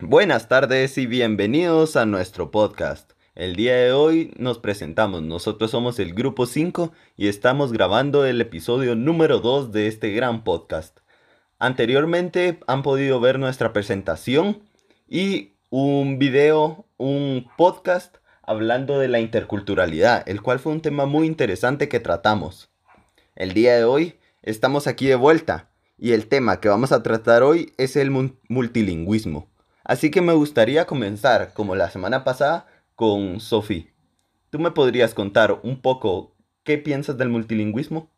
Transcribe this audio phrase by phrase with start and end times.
[0.00, 3.12] Buenas tardes y bienvenidos a nuestro podcast.
[3.34, 8.38] El día de hoy nos presentamos, nosotros somos el Grupo 5 y estamos grabando el
[8.42, 10.98] episodio número 2 de este gran podcast.
[11.58, 14.60] Anteriormente han podido ver nuestra presentación
[15.08, 21.26] y un video, un podcast hablando de la interculturalidad, el cual fue un tema muy
[21.26, 22.70] interesante que tratamos.
[23.34, 27.42] El día de hoy estamos aquí de vuelta y el tema que vamos a tratar
[27.42, 29.55] hoy es el multilingüismo.
[29.88, 32.66] Así que me gustaría comenzar, como la semana pasada,
[32.96, 33.94] con Sophie.
[34.50, 36.34] ¿Tú me podrías contar un poco
[36.64, 38.10] qué piensas del multilingüismo?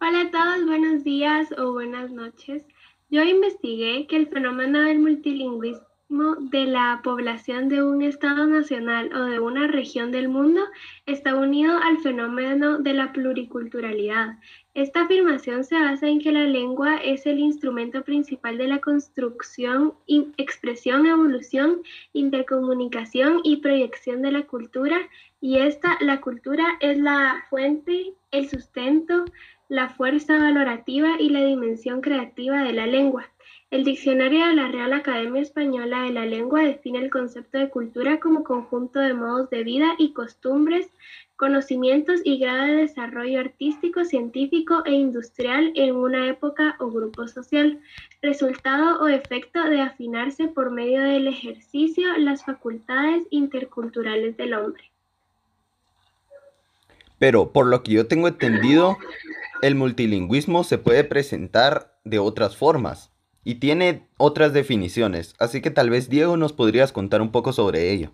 [0.00, 2.64] Hola a todos, buenos días o buenas noches.
[3.10, 9.24] Yo investigué que el fenómeno del multilingüismo de la población de un Estado nacional o
[9.24, 10.62] de una región del mundo
[11.04, 14.38] está unido al fenómeno de la pluriculturalidad.
[14.72, 19.94] Esta afirmación se basa en que la lengua es el instrumento principal de la construcción,
[20.38, 21.82] expresión, evolución,
[22.14, 24.98] intercomunicación y proyección de la cultura
[25.42, 29.26] y esta, la cultura, es la fuente, el sustento,
[29.68, 33.28] la fuerza valorativa y la dimensión creativa de la lengua.
[33.70, 38.18] El Diccionario de la Real Academia Española de la Lengua define el concepto de cultura
[38.18, 40.88] como conjunto de modos de vida y costumbres,
[41.36, 47.78] conocimientos y grado de desarrollo artístico, científico e industrial en una época o grupo social,
[48.22, 54.90] resultado o efecto de afinarse por medio del ejercicio las facultades interculturales del hombre.
[57.18, 58.96] Pero por lo que yo tengo entendido,
[59.60, 63.12] el multilingüismo se puede presentar de otras formas
[63.48, 67.90] y tiene otras definiciones, así que tal vez Diego nos podrías contar un poco sobre
[67.90, 68.12] ello.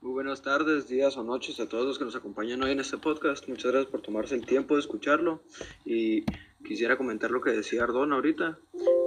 [0.00, 2.98] Muy buenas tardes, días o noches a todos los que nos acompañan hoy en este
[2.98, 3.48] podcast.
[3.48, 5.44] Muchas gracias por tomarse el tiempo de escucharlo
[5.84, 6.24] y
[6.66, 8.58] quisiera comentar lo que decía Ardón ahorita,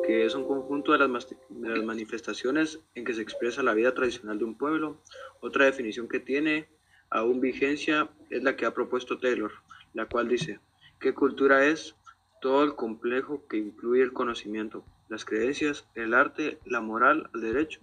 [0.08, 3.94] que es un conjunto de las, de las manifestaciones en que se expresa la vida
[3.94, 5.02] tradicional de un pueblo.
[5.42, 6.70] Otra definición que tiene
[7.10, 9.52] aún vigencia es la que ha propuesto Taylor,
[9.94, 10.62] la cual dice,
[11.02, 11.94] ¿qué cultura es?
[12.40, 17.80] Todo el complejo que incluye el conocimiento, las creencias, el arte, la moral, el derecho,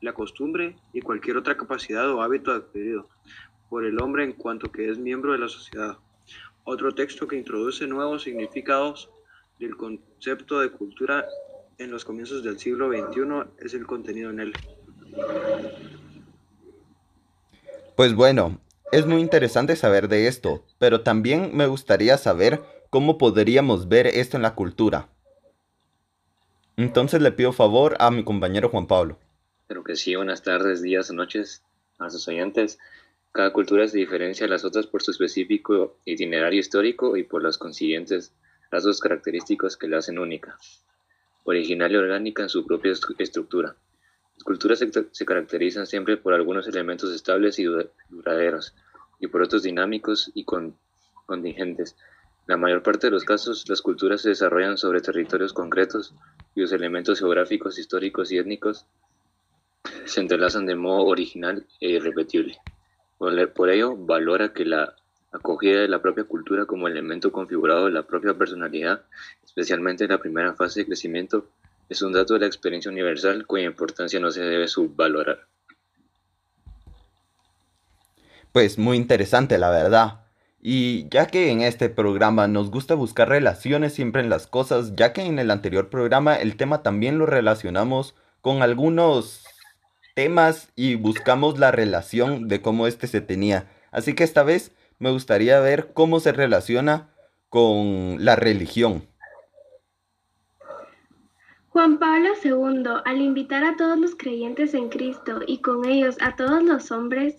[0.00, 3.08] la costumbre y cualquier otra capacidad o hábito adquirido
[3.68, 5.98] por el hombre en cuanto que es miembro de la sociedad.
[6.64, 9.10] Otro texto que introduce nuevos significados
[9.58, 11.24] del concepto de cultura
[11.78, 14.52] en los comienzos del siglo XXI es el contenido en él.
[17.96, 18.60] Pues bueno,
[18.92, 24.36] es muy interesante saber de esto, pero también me gustaría saber cómo podríamos ver esto
[24.36, 25.08] en la cultura.
[26.76, 29.18] Entonces le pido favor a mi compañero Juan Pablo.
[29.66, 31.62] Pero que sí, buenas tardes, días noches
[31.98, 32.78] a sus oyentes.
[33.32, 37.56] Cada cultura se diferencia de las otras por su específico itinerario histórico y por los
[37.56, 38.34] consiguientes
[38.70, 40.58] rasgos característicos que la hacen única,
[41.44, 43.74] original y orgánica en su propia estructura.
[44.34, 47.64] Las culturas se, caracterizan siempre por algunos elementos estables y
[48.10, 48.74] duraderos,
[49.18, 50.44] y por otros dinámicos y
[51.24, 51.96] contingentes,
[52.46, 56.14] la mayor parte de los casos, las culturas se desarrollan sobre territorios concretos
[56.54, 58.86] cuyos elementos geográficos, históricos y étnicos
[60.04, 62.58] se entrelazan de modo original e irrepetible.
[63.18, 64.94] Por ello, valora que la
[65.32, 69.02] acogida de la propia cultura como elemento configurado de la propia personalidad,
[69.44, 71.46] especialmente en la primera fase de crecimiento,
[71.88, 75.46] es un dato de la experiencia universal cuya importancia no se debe subvalorar.
[78.52, 80.25] Pues muy interesante, la verdad.
[80.68, 85.12] Y ya que en este programa nos gusta buscar relaciones siempre en las cosas, ya
[85.12, 89.44] que en el anterior programa el tema también lo relacionamos con algunos
[90.16, 93.70] temas y buscamos la relación de cómo este se tenía.
[93.92, 97.10] Así que esta vez me gustaría ver cómo se relaciona
[97.48, 99.06] con la religión.
[101.68, 106.34] Juan Pablo II, al invitar a todos los creyentes en Cristo y con ellos a
[106.34, 107.36] todos los hombres,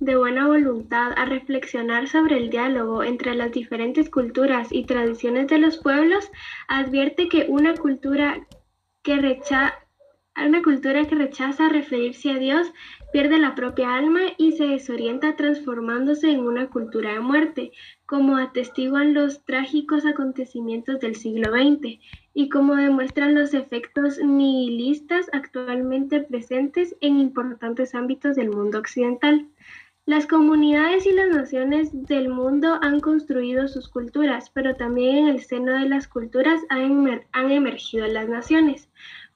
[0.00, 5.58] de buena voluntad a reflexionar sobre el diálogo entre las diferentes culturas y tradiciones de
[5.58, 6.30] los pueblos,
[6.68, 8.46] advierte que una cultura
[9.02, 9.74] que rechaza
[10.46, 12.72] una cultura que rechaza referirse a Dios
[13.12, 17.72] pierde la propia alma y se desorienta transformándose en una cultura de muerte,
[18.06, 21.98] como atestiguan los trágicos acontecimientos del siglo XX
[22.34, 29.48] y como demuestran los efectos nihilistas actualmente presentes en importantes ámbitos del mundo occidental.
[30.08, 35.42] Las comunidades y las naciones del mundo han construido sus culturas, pero también en el
[35.42, 38.88] seno de las culturas han, emergido las naciones.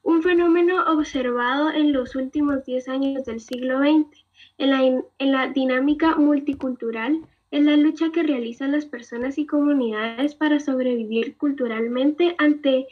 [0.02, 4.24] Un fenómeno observado en los últimos 10 años del siglo XX.
[4.56, 7.20] En la, en dinámica multicultural
[7.50, 12.86] es la lucha que realizan las personas y comunidades para sobrevivir culturalmente ante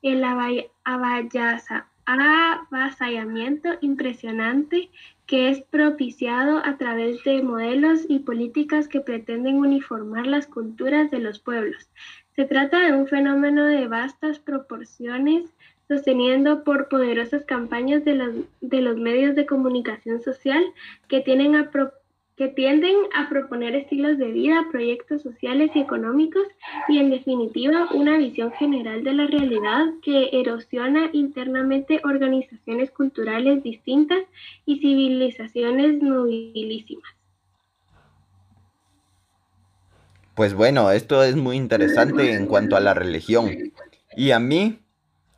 [0.00, 0.24] el
[2.06, 4.90] avasallamiento impresionante
[5.26, 11.18] que es propiciado a través de modelos y políticas que pretenden uniformar las culturas de
[11.18, 11.90] los pueblos.
[12.36, 15.52] Se trata de un fenómeno de vastas proporciones
[15.88, 20.64] sosteniendo por poderosas campañas de los, de los medios de comunicación social
[21.08, 21.70] que tienen a
[22.36, 26.46] que tienden a proponer estilos de vida, proyectos sociales y económicos
[26.88, 34.20] y en definitiva una visión general de la realidad que erosiona internamente organizaciones culturales distintas
[34.66, 37.10] y civilizaciones nobilísimas.
[40.34, 43.72] Pues bueno, esto es muy interesante en cuanto a la religión.
[44.14, 44.80] Y a mí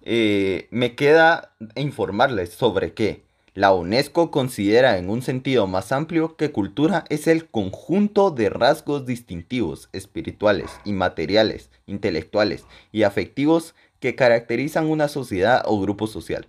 [0.02, 3.27] eh, me queda informarles sobre qué.
[3.58, 9.04] La UNESCO considera en un sentido más amplio que cultura es el conjunto de rasgos
[9.04, 16.46] distintivos, espirituales, inmateriales, intelectuales y afectivos que caracterizan una sociedad o grupo social.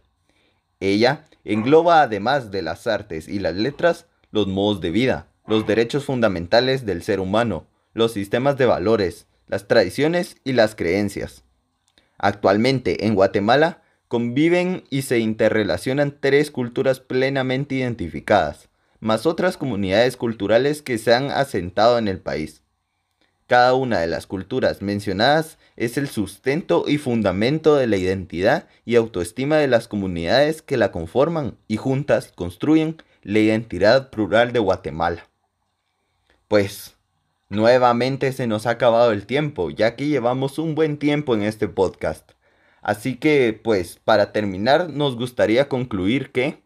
[0.80, 6.06] Ella engloba además de las artes y las letras los modos de vida, los derechos
[6.06, 7.66] fundamentales del ser humano,
[7.96, 11.44] los sistemas de valores, las tradiciones y las creencias.
[12.20, 18.68] Actualmente en Guatemala conviven y se interrelacionan tres culturas plenamente identificadas,
[19.00, 22.64] más otras comunidades culturales que se han asentado en el país.
[23.46, 28.96] Cada una de las culturas mencionadas es el sustento y fundamento de la identidad y
[28.96, 35.28] autoestima de las comunidades que la conforman y juntas construyen la identidad plural de Guatemala.
[36.48, 36.96] Pues,
[37.48, 41.68] nuevamente se nos ha acabado el tiempo, ya que llevamos un buen tiempo en este
[41.68, 42.32] podcast.
[42.82, 46.64] Así que, pues, para terminar, nos gustaría concluir que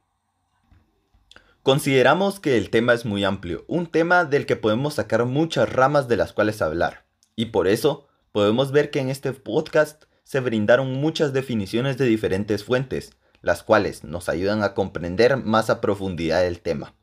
[1.64, 6.08] consideramos que el tema es muy amplio, un tema del que podemos sacar muchas ramas
[6.08, 7.06] de las cuales hablar.
[7.36, 12.64] Y por eso, podemos ver que en este podcast se brindaron muchas definiciones de diferentes
[12.64, 13.12] fuentes,
[13.42, 16.96] las cuales nos ayudan a comprender más a profundidad el tema.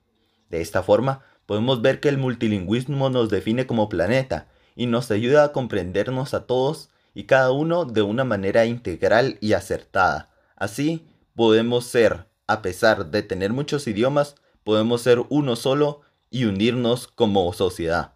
[0.49, 5.45] De esta forma, podemos ver que el multilingüismo nos define como planeta y nos ayuda
[5.45, 10.31] a comprendernos a todos y cada uno de una manera integral y acertada.
[10.57, 17.09] Así podemos ser, a pesar de tener muchos idiomas, podemos ser uno solo y unirnos
[17.09, 18.13] como sociedad.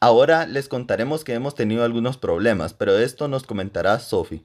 [0.00, 4.44] Ahora les contaremos que hemos tenido algunos problemas, pero esto nos comentará Sophie.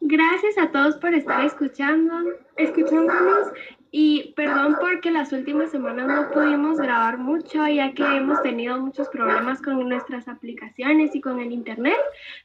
[0.00, 2.14] Gracias a todos por estar escuchando,
[2.56, 3.48] escuchándonos
[3.92, 9.08] y perdón porque las últimas semanas no pudimos grabar mucho ya que hemos tenido muchos
[9.08, 11.98] problemas con nuestras aplicaciones y con el internet,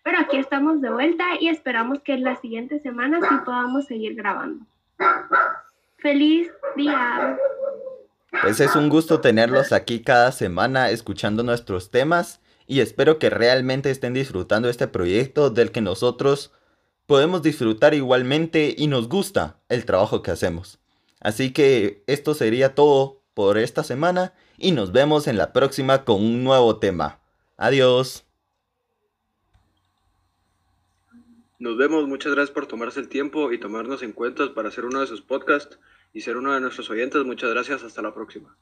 [0.03, 4.15] pero aquí estamos de vuelta y esperamos que en las siguientes semanas sí podamos seguir
[4.15, 4.65] grabando.
[5.97, 7.37] Feliz día.
[8.41, 13.91] Pues es un gusto tenerlos aquí cada semana escuchando nuestros temas y espero que realmente
[13.91, 16.51] estén disfrutando este proyecto del que nosotros
[17.05, 20.79] podemos disfrutar igualmente y nos gusta el trabajo que hacemos.
[21.25, 26.17] Así que esto sería todo por esta semana y nos vemos en la próxima con
[26.21, 27.19] un nuevo tema.
[27.57, 28.27] Adiós.
[31.57, 34.99] Nos vemos, muchas gracias por tomarse el tiempo y tomarnos en cuenta para hacer uno
[34.99, 35.79] de sus podcasts
[36.13, 37.25] y ser uno de nuestros oyentes.
[37.25, 38.55] Muchas gracias, hasta la próxima.